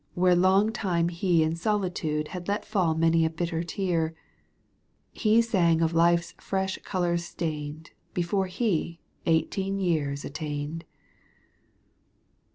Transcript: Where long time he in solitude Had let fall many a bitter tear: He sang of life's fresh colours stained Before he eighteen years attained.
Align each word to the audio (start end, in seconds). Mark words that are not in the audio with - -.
Where 0.15 0.35
long 0.35 0.71
time 0.71 1.09
he 1.09 1.43
in 1.43 1.55
solitude 1.55 2.29
Had 2.29 2.47
let 2.47 2.65
fall 2.65 2.95
many 2.95 3.23
a 3.23 3.29
bitter 3.29 3.61
tear: 3.61 4.15
He 5.11 5.43
sang 5.43 5.79
of 5.83 5.93
life's 5.93 6.33
fresh 6.39 6.79
colours 6.81 7.23
stained 7.25 7.91
Before 8.15 8.47
he 8.47 8.99
eighteen 9.27 9.77
years 9.79 10.25
attained. 10.25 10.85